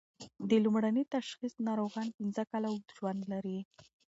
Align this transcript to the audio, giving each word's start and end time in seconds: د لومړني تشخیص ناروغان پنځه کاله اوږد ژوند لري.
د 0.49 0.51
لومړني 0.63 1.03
تشخیص 1.15 1.53
ناروغان 1.67 2.07
پنځه 2.17 2.41
کاله 2.51 2.67
اوږد 2.69 2.89
ژوند 2.97 3.21
لري. 3.33 3.59